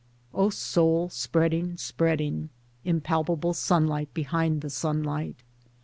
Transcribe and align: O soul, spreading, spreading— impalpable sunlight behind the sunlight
O 0.33 0.49
soul, 0.49 1.09
spreading, 1.09 1.77
spreading— 1.77 2.49
impalpable 2.83 3.53
sunlight 3.53 4.11
behind 4.15 4.61
the 4.61 4.71
sunlight 4.71 5.35